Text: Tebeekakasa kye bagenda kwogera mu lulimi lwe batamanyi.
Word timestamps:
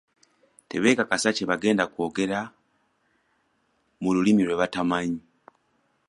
Tebeekakasa 0.69 1.29
kye 1.35 1.45
bagenda 1.51 1.83
kwogera 1.93 2.39
mu 4.01 4.09
lulimi 4.15 4.41
lwe 4.45 4.59
batamanyi. 4.61 5.21